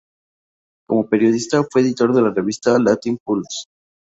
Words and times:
Como 0.87 1.07
periodista, 1.07 1.63
fue 1.69 1.81
editor 1.81 2.11
de 2.15 2.23
la 2.23 2.31
revista 2.33 2.75
"Latin 2.79 3.19
Pulse! 3.23 3.65